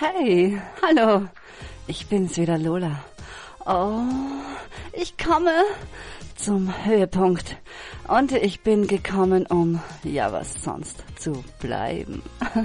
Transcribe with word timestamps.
Hey, 0.00 0.56
hallo. 0.80 1.26
Ich 1.88 2.06
bin's 2.06 2.36
wieder, 2.36 2.56
Lola. 2.56 3.02
Oh, 3.66 4.04
ich 4.92 5.18
komme 5.18 5.50
zum 6.36 6.72
Höhepunkt. 6.84 7.56
Und 8.06 8.30
ich 8.30 8.60
bin 8.60 8.86
gekommen, 8.86 9.44
um, 9.46 9.80
ja 10.04 10.30
was 10.30 10.62
sonst, 10.62 11.02
zu 11.18 11.42
bleiben. 11.58 12.22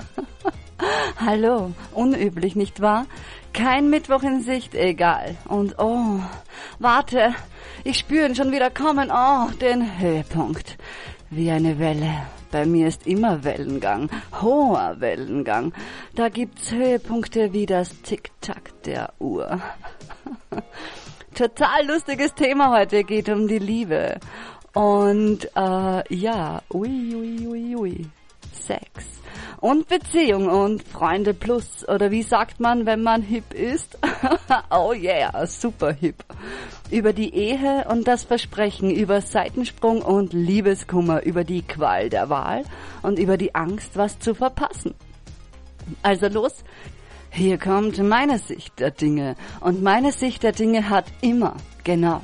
Hallo, 1.18 1.72
unüblich, 1.96 2.56
nicht 2.56 2.82
wahr? 2.82 3.08
Kein 3.52 3.90
Mittwoch 3.90 4.22
in 4.22 4.44
Sicht, 4.44 4.76
egal. 4.76 5.36
Und 5.46 5.80
oh, 5.80 6.20
warte, 6.78 7.34
ich 7.84 7.98
spüre 7.98 8.28
ihn 8.28 8.36
schon 8.36 8.52
wieder 8.52 8.70
kommen. 8.70 9.10
Oh, 9.12 9.50
den 9.60 9.98
Höhepunkt. 10.00 10.78
Wie 11.32 11.50
eine 11.50 11.80
Welle. 11.80 12.28
Bei 12.54 12.68
mir 12.68 12.88
ist 12.88 13.08
immer 13.08 13.44
Wellengang, 13.44 14.12
hoher 14.40 14.98
Wellengang. 15.00 15.74
Da 16.14 16.30
gibt's 16.30 16.72
Höhepunkte 16.72 17.52
wie 17.52 17.66
das 17.66 18.00
Tick-Tack 18.04 18.84
der 18.84 19.12
Uhr. 19.18 19.60
Total 21.34 21.84
lustiges 21.88 22.36
Thema 22.36 22.70
heute, 22.78 23.06
geht 23.06 23.28
um 23.30 23.48
die 23.48 23.58
Liebe. 23.58 24.20
Und 24.76 25.46
äh, 25.56 26.16
ja, 26.16 26.62
ui, 26.72 27.16
ui, 27.16 27.48
ui, 27.48 27.76
ui. 27.76 28.06
Sex. 28.52 29.04
Und 29.60 29.88
Beziehung 29.88 30.48
und 30.48 30.84
Freunde 30.84 31.34
plus. 31.34 31.90
Oder 31.90 32.12
wie 32.12 32.22
sagt 32.22 32.60
man, 32.60 32.86
wenn 32.86 33.02
man 33.02 33.24
hip 33.24 33.52
ist? 33.56 33.98
oh 34.70 34.94
yeah, 34.94 35.48
super 35.48 35.92
hip. 35.92 36.24
Über 36.92 37.14
die 37.14 37.34
Ehe 37.34 37.86
und 37.90 38.08
das 38.08 38.24
Versprechen, 38.24 38.92
über 38.92 39.22
Seitensprung 39.22 40.02
und 40.02 40.34
Liebeskummer, 40.34 41.24
über 41.24 41.44
die 41.44 41.64
Qual 41.64 42.10
der 42.10 42.30
Wahl 42.30 42.64
und 43.02 43.20
über 43.20 43.38
die 43.38 43.56
Angst, 43.56 43.98
was 43.98 44.20
zu 44.20 44.36
verpassen. 44.36 44.94
Also 46.02 46.28
los, 46.28 46.64
hier 47.32 47.58
kommt 47.58 47.98
meine 47.98 48.38
Sicht 48.38 48.80
der 48.80 48.92
Dinge. 48.92 49.36
Und 49.60 49.82
meine 49.82 50.12
Sicht 50.12 50.44
der 50.44 50.52
Dinge 50.52 50.90
hat 50.90 51.06
immer, 51.22 51.56
genau, 51.84 52.22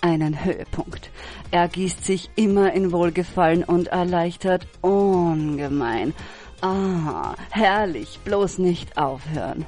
einen 0.00 0.44
Höhepunkt. 0.44 1.10
Er 1.50 1.68
gießt 1.68 2.04
sich 2.04 2.30
immer 2.36 2.72
in 2.72 2.90
Wohlgefallen 2.90 3.64
und 3.64 3.88
erleichtert 3.88 4.66
ungemein. 4.80 6.14
Ah, 6.62 7.34
herrlich, 7.50 8.18
bloß 8.24 8.58
nicht 8.58 8.96
aufhören. 8.96 9.66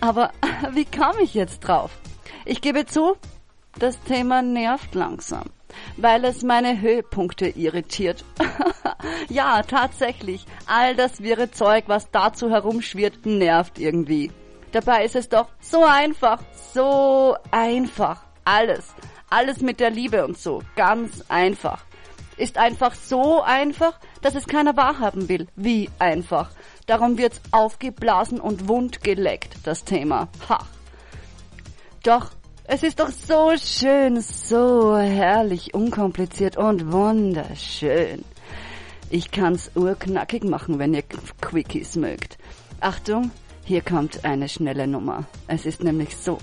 Aber 0.00 0.30
wie 0.72 0.86
kam 0.86 1.16
ich 1.22 1.34
jetzt 1.34 1.60
drauf? 1.60 1.90
Ich 2.46 2.60
gebe 2.60 2.86
zu, 2.86 3.16
das 3.78 4.00
Thema 4.02 4.42
nervt 4.42 4.94
langsam, 4.94 5.44
weil 5.96 6.24
es 6.24 6.42
meine 6.42 6.80
Höhepunkte 6.80 7.48
irritiert. 7.48 8.24
ja, 9.28 9.62
tatsächlich, 9.62 10.46
all 10.66 10.94
das 10.94 11.22
wirre 11.22 11.50
Zeug, 11.50 11.84
was 11.86 12.10
dazu 12.10 12.50
herumschwirrt, 12.50 13.26
nervt 13.26 13.78
irgendwie. 13.78 14.30
Dabei 14.72 15.04
ist 15.04 15.16
es 15.16 15.28
doch 15.28 15.48
so 15.60 15.84
einfach, 15.84 16.40
so 16.72 17.36
einfach. 17.50 18.24
Alles, 18.44 18.94
alles 19.30 19.60
mit 19.60 19.80
der 19.80 19.90
Liebe 19.90 20.24
und 20.24 20.38
so, 20.38 20.62
ganz 20.76 21.24
einfach. 21.28 21.84
Ist 22.36 22.58
einfach 22.58 22.94
so 22.94 23.42
einfach, 23.42 24.00
dass 24.20 24.34
es 24.34 24.46
keiner 24.46 24.76
wahrhaben 24.76 25.28
will. 25.28 25.46
Wie 25.54 25.88
einfach. 26.00 26.50
Darum 26.86 27.16
wird's 27.16 27.40
aufgeblasen 27.52 28.40
und 28.40 28.68
wundgeleckt, 28.68 29.58
das 29.62 29.84
Thema. 29.84 30.28
Ha. 30.48 30.58
Doch 32.02 32.32
es 32.64 32.82
ist 32.82 32.98
doch 32.98 33.10
so 33.10 33.52
schön, 33.56 34.20
so 34.20 34.96
herrlich, 34.96 35.74
unkompliziert 35.74 36.56
und 36.56 36.92
wunderschön. 36.92 38.24
Ich 39.10 39.30
kann's 39.30 39.70
urknackig 39.74 40.44
machen, 40.44 40.78
wenn 40.78 40.94
ihr 40.94 41.04
Quickies 41.40 41.96
mögt. 41.96 42.38
Achtung, 42.80 43.30
hier 43.64 43.82
kommt 43.82 44.24
eine 44.24 44.48
schnelle 44.48 44.86
Nummer. 44.86 45.24
Es 45.46 45.66
ist 45.66 45.84
nämlich 45.84 46.16
so. 46.16 46.38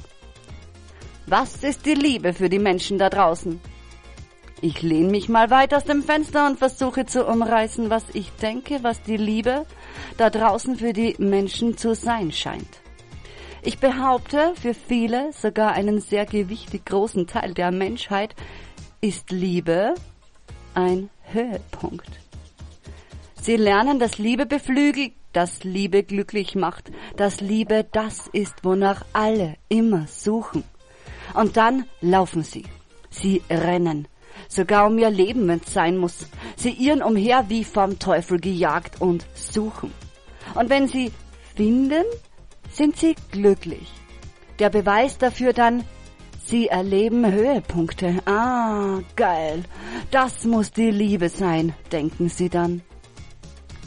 Was 1.26 1.64
ist 1.64 1.86
die 1.86 1.96
Liebe 1.96 2.34
für 2.34 2.50
die 2.50 2.60
Menschen 2.60 3.00
da 3.00 3.10
draußen? 3.10 3.60
Ich 4.62 4.84
lehne 4.84 5.10
mich 5.10 5.28
mal 5.28 5.50
weit 5.50 5.74
aus 5.74 5.86
dem 5.86 6.04
Fenster 6.04 6.46
und 6.46 6.60
versuche 6.60 7.08
zu 7.08 7.26
umreißen, 7.26 7.90
was 7.90 8.04
ich 8.14 8.32
denke, 8.34 8.84
was 8.84 9.02
die 9.02 9.18
Liebe 9.18 9.66
da 10.18 10.30
draußen 10.30 10.76
für 10.76 10.94
die 10.94 11.16
Menschen 11.18 11.78
zu 11.78 11.96
sein 11.96 12.32
scheint. 12.32 12.82
Ich 13.64 13.78
behaupte, 13.78 14.54
für 14.56 14.74
viele, 14.74 15.32
sogar 15.34 15.74
einen 15.74 16.02
sehr 16.02 16.26
gewichtig 16.26 16.86
großen 16.86 17.28
Teil 17.28 17.54
der 17.54 17.72
Menschheit, 17.72 18.36
ist 19.02 19.30
Liebe 19.30 19.94
ein 20.74 21.10
Höhepunkt. 21.32 22.10
Sie 23.40 23.58
lernen, 23.58 24.00
dass 24.00 24.18
Liebe 24.18 24.48
beflügelt, 24.48 25.14
dass 25.34 25.64
Liebe 25.64 26.04
glücklich 26.04 26.56
macht, 26.56 26.92
dass 27.18 27.40
Liebe 27.40 27.86
das 27.92 28.28
ist, 28.34 28.64
wonach 28.64 29.06
alle 29.14 29.58
immer 29.70 30.08
suchen. 30.08 30.64
Und 31.36 31.56
dann 31.56 31.86
laufen 32.02 32.44
sie. 32.44 32.66
Sie 33.12 33.44
rennen. 33.50 34.08
Sogar 34.48 34.88
um 34.88 34.98
ihr 34.98 35.10
Leben, 35.10 35.48
wenn's 35.48 35.72
sein 35.72 35.98
muss. 35.98 36.28
Sie 36.56 36.72
irren 36.72 37.04
umher 37.04 37.46
wie 37.48 37.64
vom 37.64 38.00
Teufel 38.00 38.40
gejagt 38.40 39.02
und 39.02 39.26
suchen. 39.36 39.94
Und 40.56 40.70
wenn 40.70 40.88
sie 40.88 41.12
finden, 41.56 42.04
sind 42.72 42.98
sie 42.98 43.16
glücklich. 43.32 43.92
Der 44.60 44.70
Beweis 44.70 45.18
dafür 45.18 45.54
dann, 45.54 45.84
sie 46.46 46.68
erleben 46.68 47.32
Höhepunkte. 47.32 48.22
Ah, 48.26 49.00
geil. 49.16 49.64
Das 50.12 50.44
muss 50.46 50.72
die 50.72 50.92
Liebe 50.92 51.30
sein, 51.30 51.74
denken 51.92 52.30
sie 52.30 52.50
dann. 52.50 52.82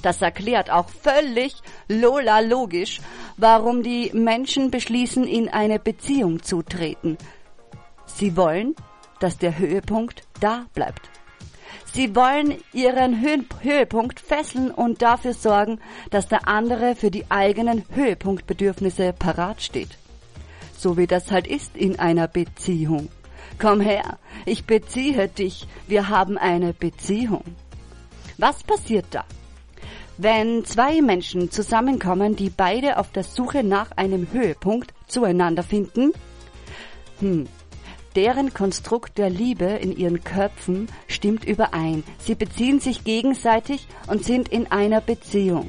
Das 0.03 0.21
erklärt 0.21 0.71
auch 0.71 0.89
völlig 0.89 1.55
Lola 1.89 2.41
logisch, 2.41 3.00
warum 3.39 3.83
die 3.83 4.11
Menschen 4.12 4.71
beschließen, 4.71 5.27
in 5.27 5.49
eine 5.49 5.78
Beziehung 5.78 6.43
zu 6.43 6.62
treten. 6.62 7.17
Sie 8.05 8.37
wollen, 8.37 8.75
dass 9.21 9.39
der 9.39 9.59
Höhepunkt 9.59 10.23
da 10.41 10.67
bleibt. 10.75 11.09
Sie 11.94 12.16
wollen 12.16 12.56
ihren 12.72 13.21
Höhepunkt 13.21 14.19
fesseln 14.19 14.72
und 14.72 15.00
dafür 15.00 15.32
sorgen, 15.32 15.78
dass 16.10 16.27
der 16.27 16.49
andere 16.49 16.97
für 16.97 17.12
die 17.12 17.31
eigenen 17.31 17.84
Höhepunktbedürfnisse 17.94 19.12
parat 19.12 19.62
steht. 19.62 19.97
So 20.77 20.97
wie 20.97 21.06
das 21.06 21.31
halt 21.31 21.47
ist 21.47 21.77
in 21.77 22.00
einer 22.00 22.27
Beziehung. 22.27 23.10
Komm 23.60 23.81
her, 23.81 24.19
ich 24.44 24.65
beziehe 24.65 25.28
dich, 25.28 25.69
wir 25.87 26.09
haben 26.09 26.37
eine 26.37 26.72
Beziehung. 26.72 27.44
Was 28.38 28.65
passiert 28.65 29.06
da? 29.12 29.25
Wenn 30.19 30.65
zwei 30.65 31.00
Menschen 31.00 31.53
zusammenkommen, 31.53 32.34
die 32.34 32.50
beide 32.50 32.99
auf 32.99 33.12
der 33.12 33.22
Suche 33.22 33.62
nach 33.62 33.93
einem 33.93 34.32
Höhepunkt 34.32 34.93
zueinander 35.06 35.62
finden, 35.62 36.12
hm, 37.21 37.47
Deren 38.16 38.54
Konstrukt 38.54 39.19
der 39.19 39.28
Liebe 39.28 39.64
in 39.64 39.97
ihren 39.97 40.22
Köpfen 40.22 40.88
stimmt 41.08 41.44
überein. 41.44 42.04
Sie 42.19 42.36
beziehen 42.36 42.78
sich 42.78 43.04
gegenseitig 43.04 43.88
und 44.06 44.25
sind 44.25 44.48
in 44.48 44.70
einer 44.70 45.00
Beziehung. 45.00 45.69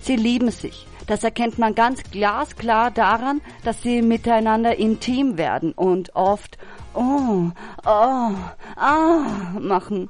Sie 0.00 0.16
lieben 0.16 0.50
sich. 0.50 0.86
Das 1.06 1.22
erkennt 1.22 1.58
man 1.58 1.74
ganz 1.74 2.02
glasklar 2.10 2.90
daran, 2.90 3.42
dass 3.62 3.82
sie 3.82 4.02
miteinander 4.02 4.76
intim 4.76 5.36
werden 5.36 5.72
und 5.72 6.16
oft 6.16 6.56
oh, 6.94 7.50
oh, 7.84 8.32
ah 8.76 9.54
machen 9.60 10.08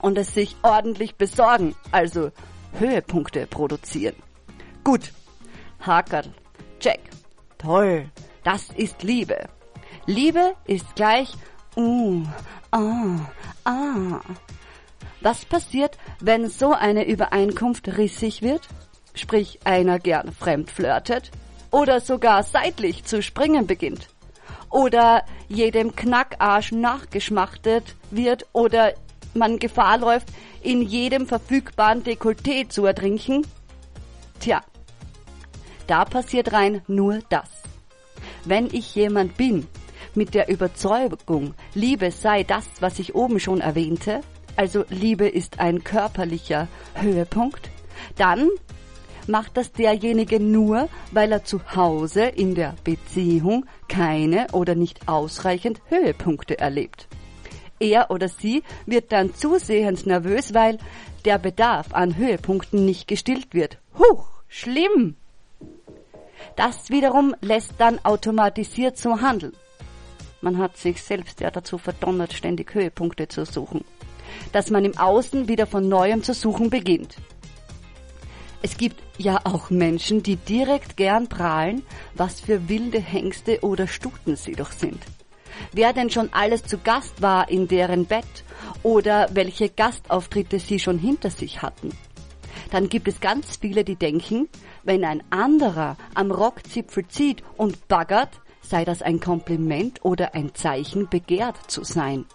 und 0.00 0.18
es 0.18 0.34
sich 0.34 0.56
ordentlich 0.62 1.16
besorgen, 1.16 1.74
also 1.90 2.30
Höhepunkte 2.78 3.46
produzieren. 3.46 4.16
Gut, 4.84 5.12
Haker, 5.80 6.22
check, 6.80 7.00
toll, 7.58 8.10
das 8.42 8.70
ist 8.70 9.02
Liebe. 9.02 9.48
Liebe 10.06 10.54
ist 10.66 10.96
gleich 10.96 11.32
uh, 11.76 12.22
ah, 12.70 13.30
ah. 13.64 14.20
Was 15.20 15.44
passiert, 15.44 15.98
wenn 16.20 16.48
so 16.48 16.72
eine 16.72 17.06
Übereinkunft 17.06 17.96
rissig 17.96 18.42
wird? 18.42 18.62
Sprich, 19.14 19.60
einer 19.64 19.98
gern 19.98 20.32
fremd 20.32 20.70
flirtet 20.70 21.30
oder 21.70 22.00
sogar 22.00 22.42
seitlich 22.42 23.04
zu 23.04 23.22
springen 23.22 23.66
beginnt 23.66 24.08
oder 24.72 25.24
jedem 25.48 25.94
Knackarsch 25.94 26.72
nachgeschmachtet 26.72 27.94
wird 28.10 28.46
oder 28.52 28.94
man 29.34 29.58
Gefahr 29.58 29.98
läuft, 29.98 30.28
in 30.62 30.82
jedem 30.82 31.26
verfügbaren 31.26 32.02
Dekolleté 32.02 32.68
zu 32.68 32.84
ertrinken? 32.86 33.46
Tja, 34.40 34.62
da 35.86 36.04
passiert 36.04 36.52
rein 36.52 36.82
nur 36.88 37.20
das. 37.28 37.48
Wenn 38.44 38.66
ich 38.66 38.94
jemand 38.94 39.36
bin, 39.36 39.68
mit 40.14 40.34
der 40.34 40.48
Überzeugung, 40.48 41.54
Liebe 41.74 42.10
sei 42.10 42.42
das, 42.42 42.66
was 42.80 42.98
ich 42.98 43.14
oben 43.14 43.40
schon 43.40 43.60
erwähnte, 43.60 44.20
also 44.56 44.84
Liebe 44.88 45.28
ist 45.28 45.60
ein 45.60 45.82
körperlicher 45.82 46.68
Höhepunkt, 46.94 47.70
dann 48.16 48.48
macht 49.26 49.56
das 49.56 49.72
derjenige 49.72 50.40
nur, 50.40 50.88
weil 51.10 51.32
er 51.32 51.44
zu 51.44 51.60
Hause 51.74 52.24
in 52.24 52.54
der 52.54 52.74
Beziehung 52.84 53.66
keine 53.88 54.48
oder 54.52 54.74
nicht 54.74 55.08
ausreichend 55.08 55.80
Höhepunkte 55.88 56.58
erlebt. 56.58 57.08
Er 57.78 58.10
oder 58.10 58.28
sie 58.28 58.62
wird 58.86 59.12
dann 59.12 59.34
zusehends 59.34 60.06
nervös, 60.06 60.54
weil 60.54 60.78
der 61.24 61.38
Bedarf 61.38 61.92
an 61.92 62.16
Höhepunkten 62.16 62.84
nicht 62.84 63.08
gestillt 63.08 63.54
wird. 63.54 63.78
Huch, 63.98 64.28
schlimm! 64.48 65.16
Das 66.56 66.90
wiederum 66.90 67.34
lässt 67.40 67.74
dann 67.78 68.04
automatisiert 68.04 68.98
so 68.98 69.20
handeln. 69.20 69.54
Man 70.42 70.58
hat 70.58 70.76
sich 70.76 71.00
selbst 71.00 71.40
ja 71.40 71.52
dazu 71.52 71.78
verdonnert, 71.78 72.32
ständig 72.32 72.74
Höhepunkte 72.74 73.28
zu 73.28 73.46
suchen. 73.46 73.84
Dass 74.52 74.70
man 74.70 74.84
im 74.84 74.98
Außen 74.98 75.46
wieder 75.46 75.68
von 75.68 75.88
neuem 75.88 76.24
zu 76.24 76.34
suchen 76.34 76.68
beginnt. 76.68 77.16
Es 78.60 78.76
gibt 78.76 79.00
ja 79.18 79.40
auch 79.44 79.70
Menschen, 79.70 80.22
die 80.22 80.36
direkt 80.36 80.96
gern 80.96 81.28
prahlen, 81.28 81.82
was 82.14 82.40
für 82.40 82.68
wilde 82.68 82.98
Hengste 82.98 83.60
oder 83.62 83.86
Stuten 83.86 84.34
sie 84.34 84.52
doch 84.52 84.72
sind. 84.72 85.00
Wer 85.70 85.92
denn 85.92 86.10
schon 86.10 86.32
alles 86.32 86.64
zu 86.64 86.78
Gast 86.78 87.22
war 87.22 87.48
in 87.48 87.68
deren 87.68 88.06
Bett 88.06 88.44
oder 88.82 89.28
welche 89.32 89.68
Gastauftritte 89.68 90.58
sie 90.58 90.80
schon 90.80 90.98
hinter 90.98 91.30
sich 91.30 91.62
hatten. 91.62 91.90
Dann 92.70 92.88
gibt 92.88 93.06
es 93.06 93.20
ganz 93.20 93.58
viele, 93.58 93.84
die 93.84 93.96
denken, 93.96 94.48
wenn 94.82 95.04
ein 95.04 95.22
anderer 95.30 95.96
am 96.14 96.32
Rockzipfel 96.32 97.06
zieht 97.06 97.44
und 97.56 97.86
baggert, 97.86 98.40
sei 98.62 98.84
das 98.84 99.02
ein 99.02 99.20
Kompliment 99.20 100.04
oder 100.04 100.34
ein 100.34 100.54
Zeichen, 100.54 101.08
begehrt 101.08 101.56
zu 101.70 101.84
sein. 101.84 102.26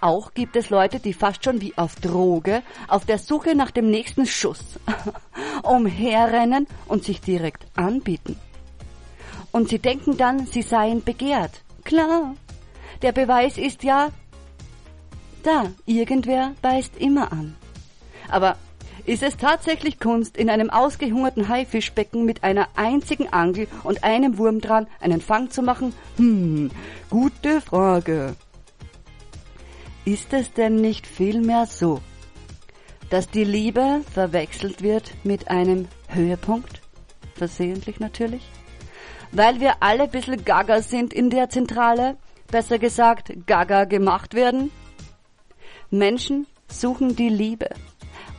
Auch 0.00 0.34
gibt 0.34 0.56
es 0.56 0.70
Leute, 0.70 1.00
die 1.00 1.12
fast 1.12 1.44
schon 1.44 1.60
wie 1.60 1.76
auf 1.76 1.94
Droge 1.96 2.62
auf 2.88 3.04
der 3.04 3.18
Suche 3.18 3.54
nach 3.54 3.70
dem 3.70 3.90
nächsten 3.90 4.26
Schuss 4.26 4.78
umherrennen 5.62 6.66
und 6.88 7.04
sich 7.04 7.20
direkt 7.20 7.66
anbieten. 7.76 8.36
Und 9.50 9.68
sie 9.68 9.78
denken 9.78 10.16
dann, 10.16 10.46
sie 10.46 10.62
seien 10.62 11.04
begehrt. 11.04 11.62
Klar, 11.84 12.34
der 13.02 13.12
Beweis 13.12 13.58
ist 13.58 13.82
ja 13.82 14.10
da, 15.42 15.66
irgendwer 15.86 16.54
beißt 16.62 16.96
immer 16.96 17.32
an. 17.32 17.56
Aber 18.28 18.56
ist 19.04 19.22
es 19.22 19.36
tatsächlich 19.36 19.98
Kunst, 19.98 20.36
in 20.36 20.48
einem 20.48 20.70
ausgehungerten 20.70 21.48
Haifischbecken 21.48 22.24
mit 22.24 22.44
einer 22.44 22.68
einzigen 22.76 23.32
Angel 23.32 23.66
und 23.82 24.04
einem 24.04 24.38
Wurm 24.38 24.60
dran 24.60 24.86
einen 25.00 25.20
Fang 25.20 25.50
zu 25.50 25.62
machen? 25.62 25.92
Hm, 26.16 26.70
gute 27.10 27.60
Frage. 27.60 28.36
Ist 30.04 30.32
es 30.32 30.52
denn 30.52 30.76
nicht 30.76 31.06
vielmehr 31.06 31.66
so, 31.66 32.00
dass 33.10 33.28
die 33.28 33.44
Liebe 33.44 34.02
verwechselt 34.12 34.82
wird 34.82 35.12
mit 35.24 35.48
einem 35.48 35.88
Höhepunkt? 36.08 36.80
Versehentlich 37.34 37.98
natürlich. 37.98 38.42
Weil 39.32 39.60
wir 39.60 39.76
alle 39.80 40.06
bisschen 40.06 40.44
gaga 40.44 40.82
sind 40.82 41.12
in 41.12 41.30
der 41.30 41.48
Zentrale, 41.48 42.16
besser 42.50 42.78
gesagt 42.78 43.32
gaga 43.46 43.84
gemacht 43.84 44.34
werden. 44.34 44.70
Menschen 45.90 46.46
suchen 46.68 47.16
die 47.16 47.28
Liebe 47.28 47.70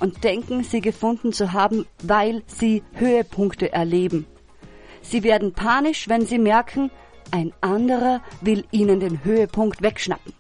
und 0.03 0.25
denken, 0.25 0.65
sie 0.65 0.81
gefunden 0.81 1.31
zu 1.31 1.53
haben, 1.53 1.85
weil 2.01 2.43
sie 2.45 2.83
Höhepunkte 2.95 3.71
erleben. 3.71 4.25
Sie 5.01 5.23
werden 5.23 5.53
panisch, 5.53 6.09
wenn 6.09 6.25
sie 6.25 6.39
merken, 6.39 6.91
ein 7.31 7.53
anderer 7.61 8.21
will 8.41 8.65
ihnen 8.71 8.99
den 8.99 9.23
Höhepunkt 9.23 9.81
wegschnappen. 9.81 10.33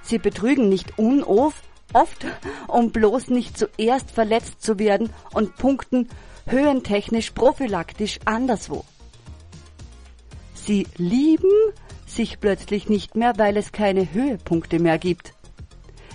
Sie 0.00 0.16
betrügen 0.16 0.70
nicht 0.70 0.98
unoft, 0.98 1.62
oft, 1.92 2.24
um 2.66 2.90
bloß 2.90 3.28
nicht 3.28 3.58
zuerst 3.58 4.10
verletzt 4.10 4.62
zu 4.62 4.78
werden 4.78 5.10
und 5.34 5.56
punkten 5.56 6.08
höhentechnisch 6.46 7.32
prophylaktisch 7.32 8.18
anderswo. 8.24 8.86
Sie 10.54 10.86
lieben 10.96 11.52
sich 12.06 12.40
plötzlich 12.40 12.88
nicht 12.88 13.16
mehr, 13.16 13.34
weil 13.36 13.58
es 13.58 13.70
keine 13.70 14.14
Höhepunkte 14.14 14.78
mehr 14.78 14.96
gibt. 14.96 15.34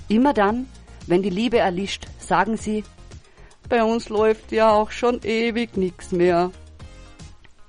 Immer 0.08 0.34
dann, 0.34 0.66
wenn 1.08 1.24
die 1.24 1.30
Liebe 1.30 1.58
erlischt, 1.58 2.08
sagen 2.20 2.58
sie, 2.58 2.84
bei 3.70 3.84
uns 3.84 4.10
läuft 4.10 4.52
ja 4.52 4.72
auch 4.72 4.92
schon 4.92 5.22
ewig 5.24 5.78
nichts 5.78 6.12
mehr. 6.12 6.52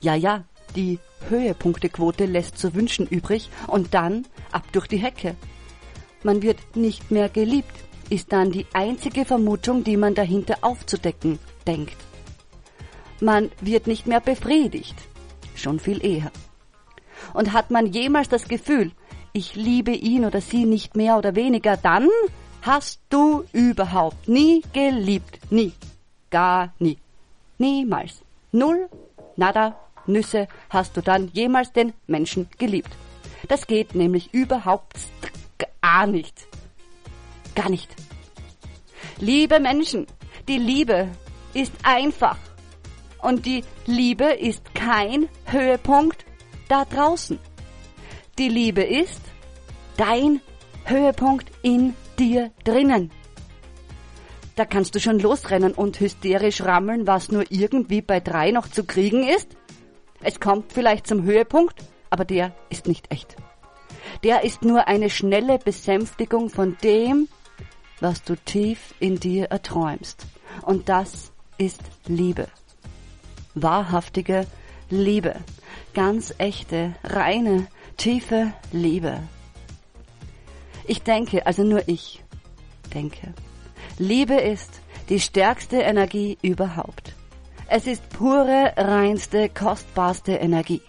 Ja, 0.01 0.15
ja, 0.15 0.45
die 0.77 0.99
Höhepunktequote 1.29 2.27
lässt 2.27 2.59
zu 2.59 2.75
wünschen 2.75 3.07
übrig 3.07 3.49
und 3.67 3.95
dann 3.95 4.27
ab 4.53 4.65
durch 4.73 4.87
die 4.87 4.99
Hecke 4.99 5.35
man 6.25 6.43
wird 6.43 6.59
nicht 6.75 7.11
mehr 7.11 7.29
geliebt, 7.29 7.85
ist 8.09 8.33
dann 8.33 8.51
die 8.51 8.67
einzige 8.73 9.27
Vermutung, 9.27 9.85
die 9.85 9.99
man 9.99 10.15
dahinter 10.15 10.57
aufzudecken 10.63 11.39
denkt. 11.67 11.97
Man 13.21 13.51
wird 13.61 13.87
nicht 13.87 14.07
mehr 14.07 14.21
befriedigt, 14.21 14.97
schon 15.55 15.79
viel 15.79 16.05
eher. 16.05 16.33
Und 17.35 17.53
hat 17.53 17.71
man 17.71 17.87
jemals 17.87 18.31
das 18.31 18.49
Gefühl, 18.49 18.93
ich 19.35 19.55
liebe 19.55 19.93
ihn 19.93 20.25
oder 20.25 20.41
sie 20.41 20.65
nicht 20.65 20.97
mehr 20.97 21.19
oder 21.19 21.35
weniger, 21.35 21.77
dann 21.77 22.09
hast 22.65 23.01
du 23.11 23.45
überhaupt 23.53 24.27
nie 24.27 24.63
geliebt. 24.73 25.39
Nie. 25.51 25.73
Gar 26.31 26.73
nie. 26.79 26.99
Niemals. 27.59 28.23
Null, 28.53 28.89
nada, 29.37 29.77
Nüsse 30.07 30.49
hast 30.71 30.97
du 30.97 31.03
dann 31.03 31.31
jemals 31.33 31.73
den 31.73 31.93
Menschen 32.07 32.49
geliebt. 32.59 32.91
Das 33.49 33.67
geht 33.67 33.95
nämlich 33.95 34.33
überhaupt 34.33 34.99
gar 35.83 36.07
nicht. 36.07 36.47
Gar 37.55 37.69
nicht. 37.69 37.95
Liebe 39.19 39.61
Menschen, 39.61 40.07
die 40.49 40.59
Liebe 40.59 41.09
ist 41.53 41.73
einfach. 41.83 42.39
Und 43.19 43.47
die 43.47 43.65
Liebe 43.87 44.25
ist 44.25 44.75
kein 44.75 45.29
Höhepunkt 45.47 46.25
da 46.69 46.85
draußen. 46.85 47.39
Die 48.39 48.49
Liebe 48.49 48.83
ist 48.83 49.21
dein 49.97 50.41
Höhepunkt 50.85 51.51
in 51.63 51.95
dir 52.19 52.51
drinnen. 52.65 53.11
Da 54.57 54.65
kannst 54.65 54.95
du 54.95 55.01
schon 55.01 55.19
losrennen 55.19 55.73
und 55.73 55.99
hysterisch 55.99 56.61
rammeln, 56.63 57.07
was 57.07 57.31
nur 57.31 57.45
irgendwie 57.51 58.03
bei 58.03 58.21
drei 58.21 58.51
noch 58.51 58.69
zu 58.69 58.85
kriegen 58.85 59.27
ist. 59.27 59.57
Es 60.23 60.39
kommt 60.41 60.73
vielleicht 60.73 61.07
zum 61.07 61.25
Höhepunkt, 61.25 61.77
aber 62.11 62.25
der 62.25 62.55
ist 62.71 62.87
nicht 62.87 63.11
echt 63.11 63.37
der 64.23 64.45
ist 64.45 64.63
nur 64.63 64.89
eine 64.89 65.11
schnelle 65.11 65.59
Besänftigung 65.59 66.51
von 66.51 66.77
dem, 66.83 67.29
was 68.01 68.23
du 68.23 68.37
tief 68.37 68.95
in 69.01 69.19
dir 69.19 69.47
erträumst. 69.47 70.27
Und 70.63 70.89
das 70.89 71.33
ist 71.59 71.81
Liebe. 72.07 72.49
Wahrhaftige 73.55 74.47
Liebe. 74.91 75.37
Ganz 75.95 76.35
echte, 76.39 76.95
reine, 77.05 77.67
tiefe 77.97 78.53
Liebe. 78.73 79.21
Ich 80.87 81.03
denke, 81.03 81.47
also 81.47 81.63
nur 81.63 81.89
ich 81.89 82.23
denke, 82.93 83.33
Liebe 83.99 84.35
ist 84.35 84.81
die 85.09 85.21
stärkste 85.21 85.79
Energie 85.79 86.39
überhaupt. 86.43 87.15
Es 87.67 87.87
ist 87.87 88.09
pure, 88.11 88.73
reinste, 88.77 89.49
kostbarste 89.49 90.33
Energie. 90.33 90.83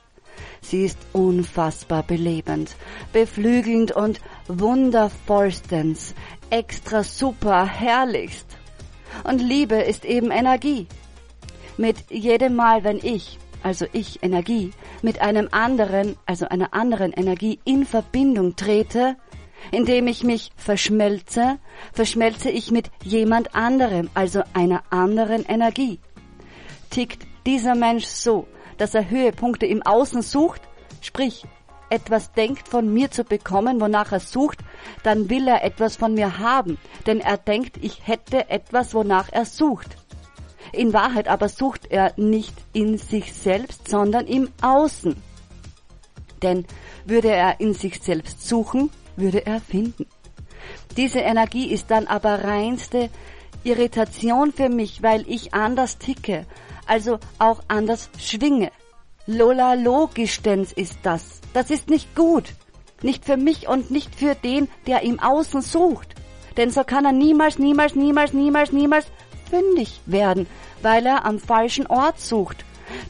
Sie 0.61 0.83
ist 0.83 0.97
unfassbar 1.13 2.03
belebend, 2.03 2.75
beflügelnd 3.13 3.91
und 3.91 4.19
wundervollstens, 4.47 6.15
extra 6.49 7.03
super, 7.03 7.65
herrlichst. 7.65 8.47
Und 9.23 9.41
Liebe 9.41 9.75
ist 9.75 10.03
eben 10.03 10.31
Energie. 10.31 10.87
Mit 11.77 12.09
jedem 12.09 12.55
Mal, 12.55 12.83
wenn 12.83 12.97
ich, 12.97 13.39
also 13.63 13.85
ich 13.93 14.23
Energie, 14.23 14.71
mit 15.01 15.21
einem 15.21 15.47
anderen, 15.51 16.17
also 16.25 16.47
einer 16.49 16.73
anderen 16.73 17.13
Energie 17.13 17.59
in 17.63 17.85
Verbindung 17.85 18.55
trete, 18.55 19.15
indem 19.71 20.07
ich 20.07 20.23
mich 20.23 20.51
verschmelze, 20.55 21.59
verschmelze 21.93 22.49
ich 22.49 22.71
mit 22.71 22.91
jemand 23.03 23.55
anderem, 23.55 24.09
also 24.13 24.43
einer 24.53 24.83
anderen 24.89 25.45
Energie. 25.45 25.99
Tickt 26.89 27.25
dieser 27.45 27.75
Mensch 27.75 28.05
so, 28.05 28.47
dass 28.77 28.95
er 28.95 29.09
Höhepunkte 29.09 29.65
im 29.65 29.81
Außen 29.83 30.21
sucht, 30.21 30.61
sprich 31.01 31.45
etwas 31.89 32.31
denkt 32.31 32.67
von 32.67 32.91
mir 32.91 33.11
zu 33.11 33.23
bekommen, 33.23 33.79
wonach 33.79 34.11
er 34.11 34.19
sucht, 34.19 34.59
dann 35.03 35.29
will 35.29 35.47
er 35.47 35.63
etwas 35.63 35.95
von 35.95 36.13
mir 36.13 36.39
haben, 36.39 36.77
denn 37.05 37.19
er 37.19 37.37
denkt, 37.37 37.77
ich 37.81 38.07
hätte 38.07 38.49
etwas, 38.49 38.93
wonach 38.93 39.29
er 39.31 39.45
sucht. 39.45 39.97
In 40.71 40.93
Wahrheit 40.93 41.27
aber 41.27 41.47
sucht 41.47 41.91
er 41.91 42.13
nicht 42.17 42.53
in 42.73 42.97
sich 42.97 43.33
selbst, 43.33 43.87
sondern 43.87 44.25
im 44.25 44.49
Außen. 44.61 45.15
Denn 46.41 46.65
würde 47.05 47.29
er 47.29 47.59
in 47.59 47.73
sich 47.73 48.01
selbst 48.01 48.47
suchen, 48.47 48.89
würde 49.15 49.45
er 49.45 49.61
finden. 49.61 50.05
Diese 50.97 51.19
Energie 51.19 51.71
ist 51.71 51.91
dann 51.91 52.07
aber 52.07 52.43
reinste 52.43 53.09
Irritation 53.63 54.51
für 54.51 54.69
mich, 54.69 55.03
weil 55.03 55.25
ich 55.27 55.53
anders 55.53 55.97
ticke, 55.97 56.45
also 56.85 57.19
auch 57.39 57.61
anders 57.67 58.09
schwinge. 58.19 58.71
Lola 59.27 59.73
Logistens 59.73 60.71
ist 60.71 60.99
das. 61.03 61.41
Das 61.53 61.71
ist 61.71 61.89
nicht 61.89 62.15
gut. 62.15 62.53
Nicht 63.01 63.25
für 63.25 63.37
mich 63.37 63.67
und 63.67 63.91
nicht 63.91 64.15
für 64.15 64.35
den, 64.35 64.67
der 64.87 65.01
im 65.01 65.19
Außen 65.19 65.61
sucht. 65.61 66.15
Denn 66.57 66.69
so 66.69 66.83
kann 66.83 67.05
er 67.05 67.11
niemals, 67.11 67.59
niemals, 67.59 67.95
niemals, 67.95 68.33
niemals, 68.33 68.71
niemals 68.71 69.07
fündig 69.49 69.99
werden, 70.05 70.47
weil 70.81 71.05
er 71.05 71.25
am 71.25 71.39
falschen 71.39 71.87
Ort 71.87 72.19
sucht. 72.19 72.63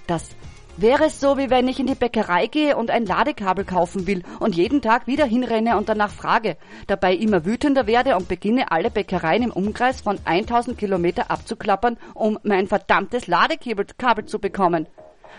Das 0.07 0.29
wäre 0.77 1.09
so, 1.09 1.37
wie 1.37 1.49
wenn 1.49 1.67
ich 1.67 1.79
in 1.79 1.87
die 1.87 1.95
Bäckerei 1.95 2.47
gehe 2.47 2.75
und 2.75 2.91
ein 2.91 3.05
Ladekabel 3.05 3.65
kaufen 3.65 4.07
will 4.07 4.23
und 4.39 4.55
jeden 4.55 4.81
Tag 4.81 5.07
wieder 5.07 5.25
hinrenne 5.25 5.77
und 5.77 5.89
danach 5.89 6.11
frage, 6.11 6.57
dabei 6.87 7.13
immer 7.15 7.45
wütender 7.45 7.87
werde 7.87 8.15
und 8.15 8.27
beginne 8.27 8.71
alle 8.71 8.91
Bäckereien 8.91 9.43
im 9.43 9.51
Umkreis 9.51 10.01
von 10.01 10.19
1000 10.25 10.77
Kilometer 10.77 11.31
abzuklappern, 11.31 11.97
um 12.13 12.39
mein 12.43 12.67
verdammtes 12.67 13.27
Ladekabel 13.27 14.25
zu 14.25 14.39
bekommen. 14.39 14.87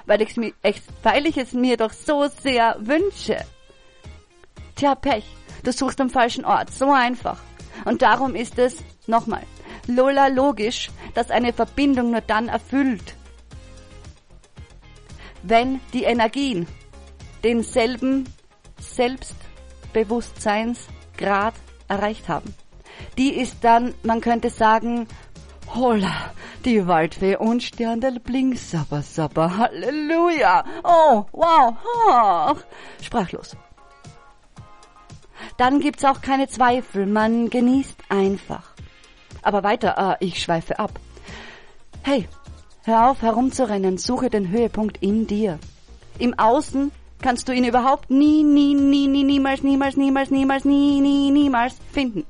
weil, 0.07 0.23
ich's 0.23 0.37
mir, 0.37 0.52
weil 1.02 1.26
ich 1.26 1.37
es 1.37 1.52
mir 1.52 1.76
doch 1.76 1.93
so 1.93 2.28
sehr 2.43 2.76
wünsche. 2.81 3.38
Tja, 4.76 4.95
Pech, 4.95 5.25
du 5.64 5.73
suchst 5.73 6.00
am 6.00 6.11
falschen 6.11 6.45
Ort, 6.45 6.71
so 6.71 6.93
einfach. 6.93 7.40
Und 7.85 8.02
darum 8.02 8.35
ist 8.35 8.59
es, 8.59 8.83
nochmal, 9.07 9.43
Lola 9.87 10.28
logisch, 10.28 10.90
dass 11.14 11.31
eine 11.31 11.52
Verbindung 11.52 12.11
nur 12.11 12.21
dann 12.21 12.49
erfüllt, 12.49 13.15
wenn 15.48 15.80
die 15.92 16.04
Energien 16.04 16.68
denselben 17.44 18.24
Selbstbewusstseinsgrad 18.78 21.54
erreicht 21.88 22.28
haben. 22.28 22.54
Die 23.18 23.34
ist 23.34 23.56
dann, 23.62 23.94
man 24.02 24.20
könnte 24.20 24.50
sagen, 24.50 25.06
Holla, 25.74 26.32
die 26.64 26.86
Waldfee 26.86 27.36
und 27.36 27.62
Sterndel 27.62 28.20
bling, 28.20 28.56
sabba, 28.56 29.02
sabba, 29.02 29.56
Halleluja. 29.56 30.64
Oh, 30.82 31.24
wow, 31.32 31.74
oh. 32.08 32.54
sprachlos. 33.02 33.56
Dann 35.56 35.80
gibt's 35.80 36.04
auch 36.04 36.20
keine 36.20 36.48
Zweifel, 36.48 37.06
man 37.06 37.50
genießt 37.50 37.96
einfach. 38.08 38.72
Aber 39.42 39.62
weiter, 39.62 39.98
ah, 39.98 40.16
ich 40.20 40.42
schweife 40.42 40.78
ab. 40.78 40.98
Hey, 42.02 42.28
hör 42.87 43.11
auf 43.11 43.21
herumzurennen, 43.21 43.99
suche 43.99 44.31
den 44.31 44.50
Höhepunkt 44.50 45.02
in 45.02 45.26
dir. 45.26 45.59
Im 46.19 46.38
Außen 46.38 46.93
kannst 47.21 47.49
du 47.49 47.52
ihn 47.52 47.64
überhaupt 47.64 48.11
nie, 48.11 48.45
nie, 48.45 48.75
nie, 48.75 49.09
nie, 49.09 49.25
niemals, 49.25 49.64
niemals, 49.64 49.97
niemals, 49.97 50.31
niemals, 50.31 50.64
nie, 50.64 51.00
nie, 51.00 51.33
niemals 51.33 51.75
finden. 51.93 52.25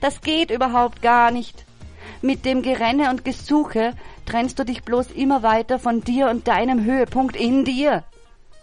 Das 0.00 0.20
geht 0.20 0.50
überhaupt 0.50 1.00
gar 1.00 1.30
nicht. 1.30 1.64
Mit 2.22 2.44
dem 2.44 2.62
Gerenne 2.62 3.10
und 3.10 3.24
Gesuche 3.24 3.94
trennst 4.26 4.58
du 4.58 4.64
dich 4.64 4.82
bloß 4.82 5.12
immer 5.12 5.44
weiter 5.44 5.78
von 5.78 6.02
dir 6.02 6.28
und 6.28 6.48
deinem 6.48 6.84
Höhepunkt 6.84 7.36
in 7.36 7.64
dir. 7.64 8.02